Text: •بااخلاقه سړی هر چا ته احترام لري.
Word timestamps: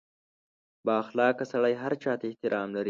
•بااخلاقه 0.85 1.45
سړی 1.51 1.73
هر 1.81 1.93
چا 2.03 2.13
ته 2.19 2.25
احترام 2.31 2.69
لري. 2.73 2.79